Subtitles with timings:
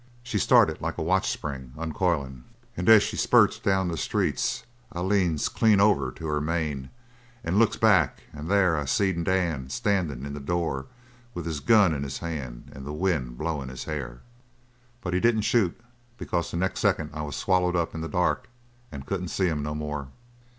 [0.23, 2.41] She started like a watch spring uncoilin',
[2.75, 6.89] and as she spurts down the streets I leans clean over to her mane
[7.43, 10.87] and looks back and there I seen Dan standin' in the door
[11.35, 14.21] with his gun in his hand and the wind blowin' his hair.
[15.01, 15.79] But he didn't shoot,
[16.17, 18.49] because the next second I was swallowed up in the dark
[18.91, 20.07] and couldn't see him no more."